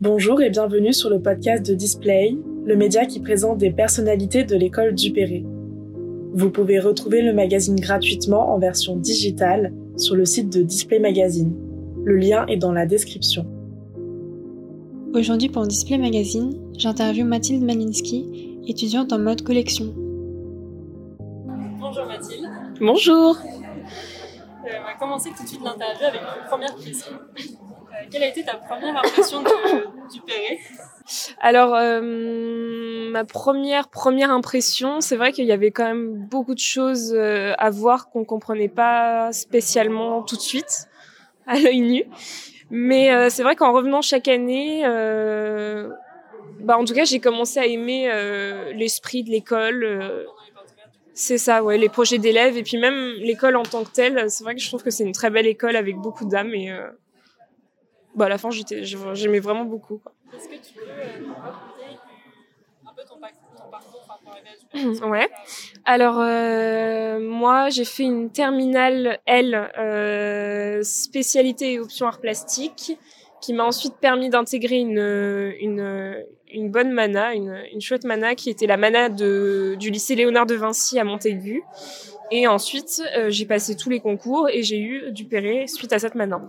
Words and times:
Bonjour 0.00 0.40
et 0.40 0.48
bienvenue 0.48 0.92
sur 0.92 1.10
le 1.10 1.20
podcast 1.20 1.66
de 1.66 1.74
Display, 1.74 2.36
le 2.64 2.76
média 2.76 3.04
qui 3.04 3.18
présente 3.18 3.58
des 3.58 3.72
personnalités 3.72 4.44
de 4.44 4.54
l'école 4.54 4.94
Dupéré. 4.94 5.44
Vous 6.34 6.50
pouvez 6.50 6.78
retrouver 6.78 7.20
le 7.20 7.32
magazine 7.32 7.74
gratuitement 7.74 8.54
en 8.54 8.60
version 8.60 8.94
digitale 8.94 9.72
sur 9.96 10.14
le 10.14 10.24
site 10.24 10.52
de 10.56 10.62
Display 10.62 11.00
Magazine. 11.00 11.52
Le 12.04 12.16
lien 12.16 12.46
est 12.46 12.58
dans 12.58 12.70
la 12.70 12.86
description. 12.86 13.44
Aujourd'hui 15.14 15.48
pour 15.48 15.66
Display 15.66 15.98
Magazine, 15.98 16.56
j'interviewe 16.78 17.24
Mathilde 17.24 17.64
Malinski, 17.64 18.60
étudiante 18.68 19.12
en 19.12 19.18
mode 19.18 19.42
collection. 19.42 19.92
Bonjour 21.80 22.06
Mathilde. 22.06 22.48
Bonjour. 22.80 23.36
Euh, 23.36 24.70
on 24.80 24.84
va 24.84 24.94
commencer 24.96 25.30
tout 25.36 25.42
de 25.42 25.48
suite 25.48 25.64
l'interview 25.64 26.06
avec 26.06 26.20
une 26.20 26.46
première 26.48 26.76
question? 26.76 27.16
Quelle 28.10 28.22
a 28.22 28.28
été 28.28 28.44
ta 28.44 28.54
première 28.54 28.96
impression 28.98 29.42
du 29.42 30.20
Perret? 30.22 30.58
Alors, 31.40 31.74
euh, 31.74 33.10
ma 33.10 33.24
première 33.24 33.88
première 33.88 34.30
impression, 34.30 35.00
c'est 35.00 35.16
vrai 35.16 35.32
qu'il 35.32 35.46
y 35.46 35.52
avait 35.52 35.70
quand 35.70 35.84
même 35.84 36.12
beaucoup 36.12 36.54
de 36.54 36.60
choses 36.60 37.14
euh, 37.14 37.54
à 37.58 37.70
voir 37.70 38.10
qu'on 38.10 38.24
comprenait 38.24 38.68
pas 38.68 39.32
spécialement 39.32 40.22
tout 40.22 40.36
de 40.36 40.40
suite 40.40 40.88
à 41.46 41.58
l'œil 41.58 41.80
nu. 41.80 42.04
Mais 42.70 43.12
euh, 43.12 43.30
c'est 43.30 43.42
vrai 43.42 43.56
qu'en 43.56 43.72
revenant 43.72 44.02
chaque 44.02 44.28
année, 44.28 44.82
bah 46.60 46.76
en 46.76 46.84
tout 46.84 46.94
cas, 46.94 47.04
j'ai 47.04 47.20
commencé 47.20 47.58
à 47.58 47.66
aimer 47.66 48.10
l'esprit 48.74 49.22
de 49.22 49.30
l'école. 49.30 50.26
c'est 51.14 51.38
ça, 51.38 51.62
ouais, 51.62 51.78
les 51.78 51.88
projets 51.88 52.18
d'élèves 52.18 52.56
et 52.56 52.62
puis 52.62 52.76
même 52.76 53.14
l'école 53.20 53.56
en 53.56 53.62
tant 53.62 53.84
que 53.84 53.90
telle. 53.90 54.30
C'est 54.30 54.44
vrai 54.44 54.54
que 54.54 54.60
je 54.60 54.68
trouve 54.68 54.82
que 54.82 54.90
c'est 54.90 55.04
une 55.04 55.12
très 55.12 55.30
belle 55.30 55.46
école 55.46 55.76
avec 55.76 55.96
beaucoup 55.96 56.26
d'âme 56.26 56.52
et 56.54 56.70
bah 58.14 58.26
à 58.26 58.28
la 58.28 58.38
fin 58.38 58.50
j'aimais 58.50 59.40
vraiment 59.40 59.64
beaucoup. 59.64 60.00
Est-ce 60.34 60.48
que 60.48 60.54
tu 60.54 60.74
peux 60.74 60.82
euh, 60.82 61.20
nous 61.20 61.34
raconter 61.34 61.98
un 62.86 62.92
peu 62.94 63.02
ton, 63.08 63.18
parcours, 63.18 63.48
ton 63.56 63.70
parcours 63.70 64.04
par 64.06 64.18
rapport 64.18 64.34
à 64.34 64.36
la 64.36 64.92
Perret 64.92 65.00
Ouais. 65.08 65.28
Alors 65.84 66.18
euh, 66.20 67.20
moi 67.20 67.68
j'ai 67.70 67.84
fait 67.84 68.04
une 68.04 68.30
terminale 68.30 69.20
L 69.26 69.70
euh, 69.78 70.82
spécialité 70.82 71.74
et 71.74 71.80
option 71.80 72.06
art 72.06 72.20
plastique 72.20 72.98
qui 73.40 73.52
m'a 73.52 73.64
ensuite 73.64 73.94
permis 73.94 74.30
d'intégrer 74.30 74.78
une, 74.78 74.98
une 75.60 76.24
une 76.52 76.70
bonne 76.70 76.92
mana, 76.92 77.34
une, 77.34 77.62
une 77.72 77.80
chouette 77.80 78.04
mana 78.04 78.34
qui 78.34 78.50
était 78.50 78.66
la 78.66 78.76
mana 78.76 79.08
de, 79.08 79.76
du 79.78 79.90
lycée 79.90 80.14
Léonard 80.14 80.46
de 80.46 80.54
Vinci 80.54 80.98
à 80.98 81.04
Montaigu. 81.04 81.62
Et 82.30 82.46
ensuite 82.46 83.02
euh, 83.16 83.30
j'ai 83.30 83.46
passé 83.46 83.76
tous 83.76 83.90
les 83.90 84.00
concours 84.00 84.48
et 84.50 84.62
j'ai 84.62 84.78
eu 84.78 85.12
du 85.12 85.24
Perret 85.24 85.66
suite 85.66 85.92
à 85.92 85.98
cette 85.98 86.14
mana. 86.14 86.46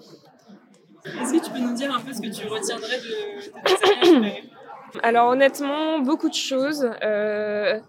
Est-ce 1.21 1.33
que 1.33 1.45
tu 1.45 1.51
peux 1.51 1.59
nous 1.59 1.73
dire 1.73 1.93
un 1.93 1.99
peu 1.99 2.13
ce 2.13 2.21
que 2.21 2.29
tu 2.29 2.47
retiendrais 2.47 2.97
de, 2.99 4.31
de 4.31 4.33
tes 4.33 4.49
Alors 5.03 5.29
honnêtement, 5.29 5.99
beaucoup 5.99 6.29
de 6.29 6.35
choses. 6.35 6.89
Euh, 7.03 7.79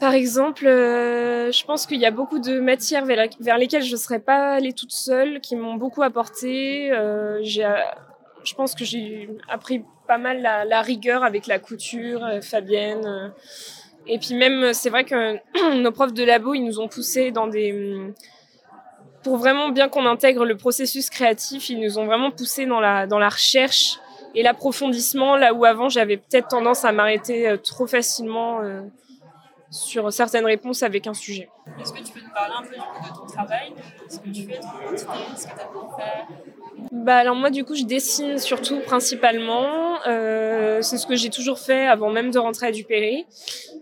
par 0.00 0.14
exemple, 0.14 0.66
euh, 0.66 1.50
je 1.50 1.64
pense 1.64 1.86
qu'il 1.86 2.00
y 2.00 2.06
a 2.06 2.10
beaucoup 2.10 2.38
de 2.38 2.60
matières 2.60 3.04
vers, 3.04 3.58
lesquelles 3.58 3.82
je 3.82 3.92
ne 3.92 3.96
serais 3.96 4.18
pas 4.18 4.54
allée 4.54 4.72
toute 4.72 4.92
seule, 4.92 5.40
qui 5.40 5.56
m'ont 5.56 5.74
beaucoup 5.74 6.02
apporté. 6.02 6.92
Euh, 6.92 7.40
je 7.42 8.54
pense 8.54 8.74
que 8.74 8.84
j'ai 8.84 9.30
appris 9.48 9.82
pas 10.06 10.18
mal 10.18 10.42
la, 10.42 10.64
la 10.64 10.82
rigueur 10.82 11.24
avec 11.24 11.46
la 11.46 11.58
couture, 11.58 12.20
Fabienne. 12.42 13.32
et 14.06 14.18
puis 14.18 14.34
même, 14.34 14.74
c'est 14.74 14.90
vrai 14.90 15.04
que 15.04 15.36
nos 15.82 15.92
profs 15.92 16.12
de 16.12 16.24
labo, 16.24 16.52
ils 16.54 16.64
nous 16.64 16.80
ont 16.80 16.88
poussé 16.88 17.30
dans 17.30 17.46
des... 17.46 18.12
Pour 19.24 19.38
vraiment 19.38 19.70
bien 19.70 19.88
qu'on 19.88 20.06
intègre 20.06 20.44
le 20.44 20.56
processus 20.56 21.10
créatif, 21.10 21.70
ils 21.70 21.80
nous 21.80 21.98
ont 21.98 22.04
vraiment 22.04 22.30
poussé 22.30 22.66
dans 22.66 22.80
la, 22.80 23.06
dans 23.06 23.18
la 23.18 23.30
recherche 23.30 23.98
et 24.34 24.42
l'approfondissement, 24.42 25.36
là 25.36 25.54
où 25.54 25.64
avant 25.64 25.88
j'avais 25.88 26.18
peut-être 26.18 26.48
tendance 26.48 26.84
à 26.84 26.92
m'arrêter 26.92 27.48
euh, 27.48 27.56
trop 27.56 27.86
facilement 27.86 28.60
euh, 28.60 28.82
sur 29.70 30.12
certaines 30.12 30.44
réponses 30.44 30.82
avec 30.82 31.06
un 31.06 31.14
sujet. 31.14 31.48
Est-ce 31.80 31.92
que 31.92 32.02
tu 32.02 32.12
peux 32.12 32.20
nous 32.20 32.32
parler 32.32 32.54
un 32.58 32.62
peu 32.62 32.74
du 32.74 32.80
coup, 32.80 33.08
de 33.08 33.16
ton 33.16 33.26
travail, 33.26 33.70
de 33.70 34.12
ce 34.12 34.18
que 34.18 34.28
tu 34.28 34.42
fais, 34.42 34.58
de 34.58 34.62
ton 34.62 34.82
identité, 34.82 35.32
de 35.32 35.38
ce 35.38 35.46
que 35.46 35.54
tu 35.54 35.60
as 35.60 35.66
pu 35.66 35.78
faire 35.96 36.26
Bah 36.92 37.16
alors 37.16 37.34
moi 37.34 37.50
du 37.50 37.64
coup 37.64 37.74
je 37.74 37.84
dessine 37.84 38.38
surtout 38.38 38.80
principalement, 38.80 40.02
euh, 40.06 40.82
c'est 40.82 40.98
ce 40.98 41.06
que 41.06 41.16
j'ai 41.16 41.30
toujours 41.30 41.58
fait 41.58 41.86
avant 41.86 42.10
même 42.10 42.30
de 42.30 42.38
rentrer 42.38 42.66
à 42.66 42.72
Dupéré. 42.72 43.26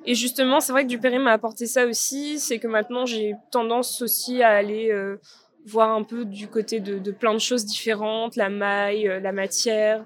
Et 0.06 0.15
justement 0.15 0.60
c'est 0.60 0.72
vrai 0.72 0.84
que 0.84 0.88
Dupéré 0.88 1.19
m'a 1.19 1.32
apporté 1.32 1.66
ça 1.66 1.87
aussi, 1.87 2.38
c'est 2.38 2.59
que 2.59 2.69
maintenant 2.69 3.04
j'ai 3.04 3.34
tendance 3.50 4.00
aussi 4.00 4.42
à 4.42 4.50
aller 4.50 4.91
euh, 4.91 5.21
voir 5.66 5.91
un 5.91 6.03
peu 6.03 6.25
du 6.25 6.48
côté 6.48 6.81
de, 6.81 7.10
plein 7.10 7.34
de 7.34 7.41
choses 7.41 7.65
différentes, 7.65 8.37
la 8.37 8.48
maille, 8.48 9.09
euh, 9.09 9.21
la 9.21 9.32
matière, 9.32 10.04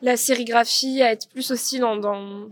la 0.00 0.16
sérigraphie, 0.16 1.02
à 1.02 1.12
être 1.12 1.28
plus 1.28 1.50
aussi 1.50 1.78
dans, 1.78 2.48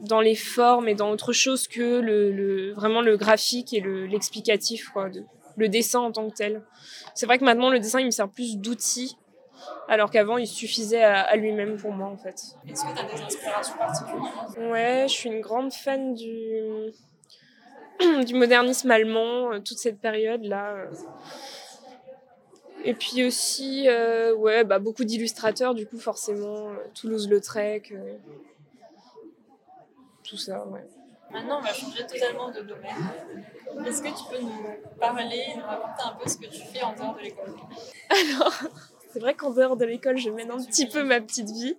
dans 0.00 0.20
les 0.20 0.34
formes 0.34 0.88
et 0.88 0.94
dans 0.94 1.10
autre 1.10 1.32
chose 1.32 1.68
que 1.68 2.00
le, 2.00 2.30
le 2.32 2.72
vraiment 2.72 3.02
le 3.02 3.16
graphique 3.16 3.72
et 3.72 3.80
le- 3.80 4.06
l'explicatif, 4.06 4.88
quoi, 4.90 5.10
de, 5.10 5.24
le 5.56 5.68
dessin 5.68 6.00
en 6.00 6.12
tant 6.12 6.28
que 6.28 6.34
tel. 6.34 6.62
C'est 7.14 7.26
vrai 7.26 7.38
que 7.38 7.44
maintenant 7.44 7.70
le 7.70 7.78
dessin 7.80 8.00
il 8.00 8.06
me 8.06 8.10
sert 8.10 8.28
plus 8.28 8.56
d'outil, 8.58 9.16
alors 9.88 10.10
qu'avant 10.10 10.38
il 10.38 10.46
suffisait 10.46 11.02
à, 11.02 11.20
à 11.20 11.36
lui-même 11.36 11.76
pour 11.76 11.92
moi 11.92 12.08
en 12.08 12.16
fait. 12.16 12.36
Est-ce 12.68 12.84
que 12.84 12.92
tu 12.92 13.04
as 13.04 13.16
des 13.16 13.22
inspirations 13.22 13.76
particulières? 13.76 14.46
Ouais, 14.56 15.06
je 15.08 15.12
suis 15.14 15.28
une 15.28 15.40
grande 15.40 15.72
fan 15.72 16.14
du 16.14 16.92
du 18.26 18.34
modernisme 18.34 18.90
allemand, 18.90 19.52
euh, 19.52 19.58
toute 19.60 19.78
cette 19.78 20.00
période 20.00 20.44
là. 20.44 20.76
Et 22.84 22.94
puis 22.94 23.24
aussi, 23.24 23.88
euh, 23.88 24.34
ouais, 24.34 24.64
bah, 24.64 24.78
beaucoup 24.78 25.04
d'illustrateurs, 25.04 25.74
du 25.74 25.86
coup, 25.86 25.98
forcément, 25.98 26.70
euh, 26.70 26.76
Toulouse-Lautrec, 26.94 27.92
euh, 27.92 28.14
tout 30.30 30.36
ça, 30.36 30.64
ouais. 30.66 30.84
Maintenant, 31.32 31.58
on 31.58 31.62
va 31.62 31.72
changer 31.72 32.06
totalement 32.06 32.50
de 32.50 32.60
domaine. 32.60 32.94
Est-ce 33.86 34.02
que 34.02 34.08
tu 34.08 34.24
peux 34.30 34.40
nous 34.40 34.98
parler, 34.98 35.42
nous 35.56 35.62
raconter 35.62 36.02
un 36.04 36.12
peu 36.12 36.28
ce 36.28 36.36
que 36.36 36.46
tu 36.46 36.62
fais 36.72 36.82
en 36.82 36.94
dehors 36.94 37.14
de 37.16 37.22
l'école? 37.22 37.54
Alors, 38.10 38.52
c'est 39.12 39.20
vrai 39.20 39.34
qu'en 39.34 39.50
dehors 39.50 39.76
de 39.76 39.84
l'école, 39.84 40.16
je 40.16 40.30
mène 40.30 40.50
un 40.50 40.58
petit 40.58 40.86
peu 40.86 41.02
ma 41.02 41.20
petite 41.20 41.50
vie. 41.50 41.76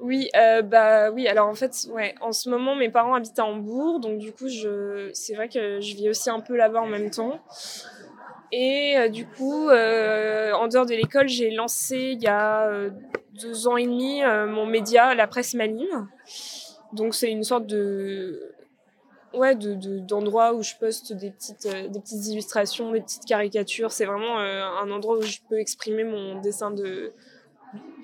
Oui, 0.00 0.30
euh, 0.36 0.62
bah 0.62 1.10
oui. 1.10 1.28
Alors 1.28 1.48
en 1.48 1.54
fait, 1.54 1.86
ouais, 1.90 2.14
en 2.20 2.32
ce 2.32 2.48
moment, 2.50 2.74
mes 2.74 2.90
parents 2.90 3.14
habitent 3.14 3.38
à 3.38 3.44
Hambourg, 3.44 4.00
donc 4.00 4.18
du 4.18 4.32
coup, 4.32 4.48
je, 4.48 5.10
c'est 5.12 5.34
vrai 5.34 5.48
que 5.48 5.80
je 5.80 5.94
vis 5.94 6.08
aussi 6.10 6.30
un 6.30 6.40
peu 6.40 6.56
là-bas 6.56 6.80
en 6.80 6.86
même 6.86 7.10
temps. 7.10 7.40
Et 8.52 8.98
euh, 8.98 9.08
du 9.08 9.26
coup, 9.26 9.70
euh, 9.70 10.52
en 10.52 10.68
dehors 10.68 10.84
de 10.84 10.94
l'école, 10.94 11.28
j'ai 11.28 11.50
lancé 11.50 12.12
il 12.12 12.22
y 12.22 12.28
a 12.28 12.66
euh, 12.68 12.90
deux 13.40 13.66
ans 13.66 13.78
et 13.78 13.86
demi 13.86 14.22
euh, 14.22 14.46
mon 14.46 14.66
média, 14.66 15.14
la 15.14 15.26
presse 15.26 15.54
Malim. 15.54 16.08
Donc 16.92 17.14
c'est 17.14 17.30
une 17.30 17.44
sorte 17.44 17.66
de 17.66 18.52
ouais 19.34 19.54
de, 19.54 19.74
de- 19.74 19.98
d'endroit 19.98 20.52
où 20.54 20.62
je 20.62 20.74
poste 20.78 21.12
des 21.14 21.30
petites 21.30 21.66
euh, 21.66 21.88
des 21.88 22.00
petites 22.00 22.26
illustrations 22.26 22.92
des 22.92 23.00
petites 23.00 23.24
caricatures. 23.24 23.90
C'est 23.92 24.04
vraiment 24.04 24.38
euh, 24.40 24.62
un 24.82 24.90
endroit 24.90 25.16
où 25.18 25.22
je 25.22 25.38
peux 25.48 25.58
exprimer 25.58 26.04
mon 26.04 26.40
dessin 26.40 26.70
de 26.70 27.12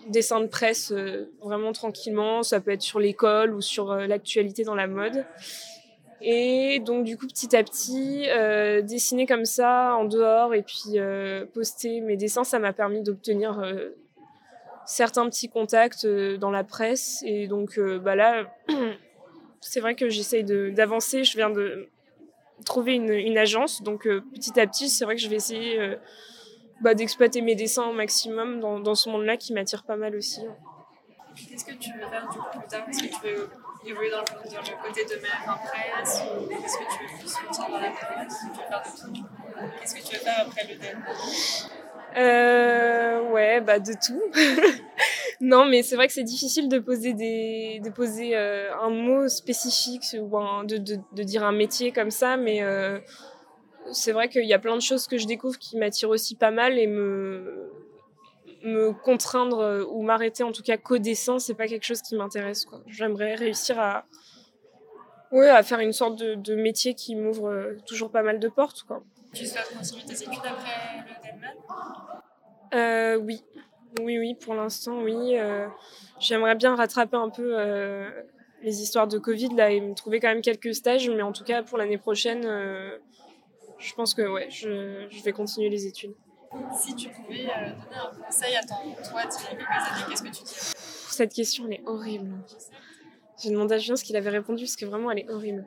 dessin 0.09 0.41
de 0.41 0.47
presse 0.47 0.91
euh, 0.91 1.31
vraiment 1.43 1.73
tranquillement. 1.73 2.43
Ça 2.43 2.61
peut 2.61 2.71
être 2.71 2.83
sur 2.83 2.99
l'école 2.99 3.55
ou 3.55 3.61
sur 3.61 3.95
l'actualité 3.95 4.65
dans 4.65 4.75
la 4.75 4.87
mode. 4.87 5.25
Et 6.21 6.81
donc 6.81 7.05
du 7.05 7.17
coup 7.17 7.27
petit 7.29 7.55
à 7.55 7.63
petit 7.63 8.27
dessiner 8.83 9.25
comme 9.25 9.45
ça 9.45 9.95
en 9.97 10.05
dehors 10.05 10.53
et 10.53 10.63
puis 10.63 10.99
poster 11.55 12.01
mes 12.01 12.17
dessins 12.17 12.43
ça 12.43 12.59
m'a 12.59 12.73
permis 12.73 13.03
d'obtenir 13.03 13.63
certains 14.89 15.29
petits 15.29 15.51
contacts 15.51 16.07
euh, 16.07 16.39
dans 16.39 16.51
la 16.51 16.65
presse. 16.65 17.23
Et 17.25 17.47
donc 17.47 17.79
euh, 17.79 17.99
bah 17.99 18.17
là 18.17 18.47
c'est 19.61 19.81
vrai 19.81 19.95
que 19.95 20.09
j'essaye 20.09 20.45
d'avancer. 20.45 21.25
Je 21.25 21.37
viens 21.37 21.51
de 21.51 21.89
trouver 22.65 22.95
une, 22.95 23.13
une 23.13 23.39
agence, 23.39 23.83
donc 23.83 24.07
euh, 24.07 24.23
petit 24.35 24.59
à 24.59 24.67
petit, 24.67 24.89
c'est 24.89 25.05
vrai 25.05 25.15
que 25.15 25.21
je 25.21 25.29
vais 25.29 25.37
essayer 25.37 25.97
bah, 26.81 26.95
d'exploiter 26.95 27.41
mes 27.41 27.55
dessins 27.55 27.87
au 27.87 27.93
maximum 27.93 28.59
dans, 28.59 28.81
dans 28.81 28.97
ce 28.97 29.09
monde-là 29.11 29.37
qui 29.37 29.53
m'attire 29.53 29.85
pas 29.85 29.97
mal 29.97 30.17
aussi. 30.17 30.41
Qu'est-ce 31.37 31.65
que 31.65 31.75
tu 31.75 31.93
veux 31.93 32.01
faire 32.01 32.29
du 32.29 32.39
coup 32.39 32.59
plus 32.59 32.67
tard? 32.67 32.89
Est-ce 32.89 33.03
que 33.03 33.09
tu 33.09 33.27
veux 33.29 33.49
évoluer 33.87 34.11
dans 34.11 34.21
le, 34.21 34.51
dans 34.51 34.61
le 34.61 34.89
côté 34.89 35.05
de 35.05 35.21
mère 35.21 35.45
en 35.47 35.65
presse 35.65 36.23
ou 36.25 36.51
est-ce 36.51 36.79
que 36.79 36.97
tu 36.97 37.05
veux 37.05 37.19
plus 37.19 37.29
sortir 37.29 37.69
dans 37.69 37.79
la 37.79 37.91
presse 37.91 38.45
Qu'est-ce 39.81 39.95
que 39.95 40.01
tu 40.01 40.15
veux 40.17 40.23
faire 40.23 40.47
après 40.47 40.65
le 40.65 40.75
DEL 40.79 40.99
Euh, 42.17 42.88
ouais, 43.39 43.61
bah 43.61 43.79
de 43.79 43.93
tout. 43.93 44.21
non, 45.41 45.65
mais 45.67 45.83
c'est 45.83 45.97
vrai 45.97 46.07
que 46.09 46.13
c'est 46.13 46.25
difficile 46.25 46.69
de 46.69 46.79
poser 46.79 47.15
des, 47.15 47.81
de 47.85 47.91
poser 47.91 48.37
euh, 48.37 48.75
un 48.81 48.91
mot 48.91 49.29
spécifique 49.29 50.05
ou 50.21 50.29
de, 50.65 51.23
dire 51.23 51.45
un 51.45 51.53
métier 51.53 51.93
comme 51.93 52.11
ça, 52.11 52.37
mais 52.37 52.63
euh, 52.63 52.99
c'est 53.93 54.13
vrai 54.13 54.29
qu'il 54.29 54.45
y 54.45 54.55
a 54.55 54.59
plein 54.59 54.77
de 54.77 54.83
choses 54.83 55.07
que 55.07 55.19
je 55.19 55.27
découvre 55.27 55.59
qui 55.59 55.77
m'attirent 55.77 56.11
aussi 56.11 56.35
pas 56.35 56.51
mal 56.51 56.79
et 56.79 56.87
me 56.87 57.73
contraindre 59.05 59.61
euh, 59.61 59.85
ou 59.89 60.03
m'arrêter 60.03 60.43
en 60.43 60.53
tout 60.53 60.63
cas 60.63 60.77
qu'au 60.77 60.99
dessin, 60.99 61.39
c'est 61.39 61.55
pas 61.55 61.69
quelque 61.69 61.85
chose 61.85 62.03
qui 62.03 62.17
m'intéresse. 62.17 62.67
J'aimerais 62.87 63.37
réussir 63.37 63.79
à 63.79 64.05
faire 65.63 65.81
une 65.81 65.93
sorte 65.93 66.17
de, 66.19 66.55
métier 66.57 66.95
qui 66.95 67.15
m'ouvre 67.15 67.77
toujours 67.87 68.11
pas 68.11 68.23
mal 68.23 68.41
de 68.41 68.49
portes 68.49 68.83
quoi. 68.83 69.03
Tu 69.35 69.47
souhaites 69.47 69.69
continuer 69.77 70.05
tes 70.07 70.15
études 70.15 70.39
après 70.43 71.05
le 71.07 71.15
DELMAN 71.23 71.53
Euh, 72.75 73.17
oui. 73.17 73.43
Oui, 74.01 74.19
oui, 74.19 74.35
pour 74.35 74.55
l'instant, 74.55 75.01
oui. 75.03 75.39
Euh, 75.39 75.67
j'aimerais 76.21 76.55
bien 76.55 76.75
rattraper 76.77 77.17
un 77.17 77.31
peu 77.31 77.59
euh, 77.59 78.09
les 78.63 78.83
histoires 78.83 79.09
de 79.09 79.19
Covid 79.19 79.55
là 79.55 79.71
et 79.71 79.81
me 79.81 79.95
trouver 79.95 80.21
quand 80.21 80.29
même 80.29 80.43
quelques 80.43 80.75
stages, 80.75 81.09
mais 81.09 81.23
en 81.23 81.33
tout 81.33 81.45
cas 81.45 81.63
pour 81.63 81.79
l'année 81.79 81.99
prochaine, 81.99 82.43
je 82.43 83.95
pense 83.95 84.15
que 84.15 84.23
ouais, 84.23 84.49
je, 84.51 85.07
je, 85.11 85.23
vais 85.23 85.33
continuer 85.33 85.69
les 85.71 85.87
études. 85.87 86.15
Si 86.77 86.95
tu 86.95 87.09
pouvais 87.09 87.39
donner 87.39 87.53
un 87.53 88.25
conseil 88.25 88.57
à 88.57 88.63
ton 88.63 88.75
toi 89.09 89.23
d'il 89.25 89.43
y 89.43 89.47
a 89.47 89.51
quelques 89.51 89.71
années, 89.71 90.05
qu'est-ce 90.09 90.23
que 90.23 90.29
tu 90.29 90.45
dirais? 90.45 90.73
Cette 90.75 91.33
question 91.33 91.65
elle 91.67 91.75
est 91.75 91.83
horrible. 91.87 92.31
J'ai 93.43 93.51
demandé 93.51 93.75
à 93.75 93.79
Julien 93.79 93.97
ce 93.97 94.05
qu'il 94.05 94.17
avait 94.17 94.31
répondu 94.31 94.65
parce 94.65 94.77
que 94.77 94.85
vraiment 94.85 95.11
elle 95.11 95.21
est 95.21 95.31
horrible. 95.31 95.67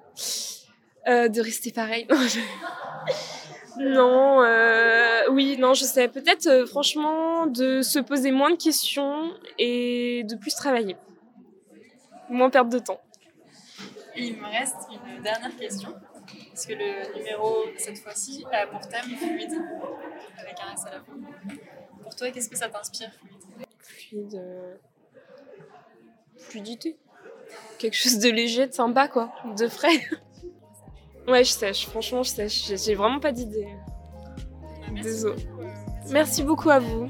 de 1.07 1.41
rester 1.41 1.71
pareil. 1.71 2.07
Non, 3.77 4.43
euh, 4.43 5.23
oui, 5.31 5.57
non, 5.57 5.73
je 5.73 5.83
sais. 5.83 6.07
Peut-être, 6.07 6.47
euh, 6.47 6.65
franchement, 6.65 7.45
de 7.45 7.81
se 7.81 7.99
poser 7.99 8.31
moins 8.31 8.51
de 8.51 8.57
questions 8.57 9.33
et 9.57 10.23
de 10.25 10.35
plus 10.35 10.53
travailler. 10.55 10.97
Moins 12.29 12.49
perdre 12.49 12.71
de 12.71 12.79
temps. 12.79 13.01
il 14.15 14.37
me 14.37 14.45
reste 14.47 14.75
une 14.91 15.21
dernière 15.21 15.55
question. 15.55 15.93
Parce 16.49 16.65
que 16.65 16.73
le 16.73 17.17
numéro, 17.17 17.55
cette 17.77 17.97
fois-ci, 17.97 18.45
a 18.51 18.67
pour 18.67 18.81
thème 18.87 19.15
fluide, 19.17 19.53
avec 20.37 20.57
un 20.59 20.73
S 20.73 20.85
à 20.85 20.91
la 20.91 20.99
fin. 20.99 21.13
Pour 22.01 22.15
toi, 22.15 22.29
qu'est-ce 22.31 22.49
que 22.49 22.57
ça 22.57 22.69
t'inspire, 22.69 23.11
fluide? 23.11 23.67
Fluide. 23.79 24.35
Euh, 24.35 24.75
fluidité. 26.37 26.97
Quelque 27.79 27.95
chose 27.95 28.19
de 28.19 28.29
léger, 28.29 28.67
de 28.67 28.73
sympa, 28.73 29.07
quoi. 29.07 29.33
De 29.57 29.67
frais. 29.67 30.07
Ouais, 31.27 31.43
je 31.43 31.51
sèche. 31.51 31.87
Franchement, 31.87 32.23
je 32.23 32.29
sèche. 32.29 32.71
J'ai 32.83 32.95
vraiment 32.95 33.19
pas 33.19 33.31
d'idée. 33.31 33.67
Désolé. 35.01 35.47
Merci 36.09 36.43
beaucoup 36.43 36.69
à 36.69 36.79
vous. 36.79 37.07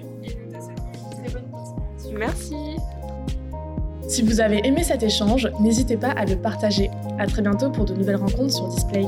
Merci. 2.13 2.55
Si 4.07 4.21
vous 4.21 4.41
avez 4.41 4.65
aimé 4.67 4.83
cet 4.83 5.03
échange, 5.03 5.49
n'hésitez 5.61 5.95
pas 5.95 6.11
à 6.11 6.25
le 6.25 6.35
partager. 6.35 6.89
À 7.17 7.25
très 7.27 7.41
bientôt 7.41 7.71
pour 7.71 7.85
de 7.85 7.93
nouvelles 7.93 8.17
rencontres 8.17 8.53
sur 8.53 8.67
Display. 8.67 9.07